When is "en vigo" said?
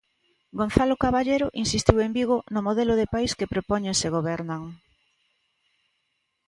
2.01-2.37